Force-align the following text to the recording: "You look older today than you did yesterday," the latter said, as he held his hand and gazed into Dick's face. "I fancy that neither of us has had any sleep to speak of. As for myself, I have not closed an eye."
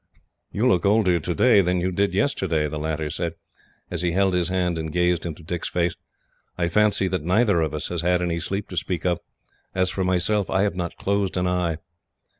"You 0.51 0.67
look 0.67 0.83
older 0.83 1.19
today 1.19 1.61
than 1.61 1.79
you 1.79 1.91
did 1.91 2.15
yesterday," 2.15 2.67
the 2.67 2.79
latter 2.79 3.11
said, 3.11 3.35
as 3.91 4.01
he 4.01 4.13
held 4.13 4.33
his 4.33 4.47
hand 4.49 4.79
and 4.79 4.91
gazed 4.91 5.27
into 5.27 5.43
Dick's 5.43 5.69
face. 5.69 5.93
"I 6.57 6.69
fancy 6.69 7.07
that 7.09 7.21
neither 7.21 7.61
of 7.61 7.75
us 7.75 7.89
has 7.89 8.01
had 8.01 8.19
any 8.19 8.39
sleep 8.39 8.67
to 8.69 8.77
speak 8.77 9.05
of. 9.05 9.19
As 9.75 9.91
for 9.91 10.03
myself, 10.03 10.49
I 10.49 10.63
have 10.63 10.73
not 10.75 10.95
closed 10.97 11.37
an 11.37 11.45
eye." 11.45 11.77